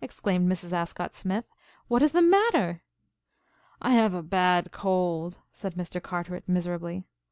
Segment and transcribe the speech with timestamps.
[0.00, 0.72] exclaimed Mrs.
[0.72, 1.46] Ascott Smith.
[1.88, 2.80] "What is the matter?"
[3.82, 6.00] "I have a bad cold," said Mr.
[6.00, 7.02] Carteret miserably.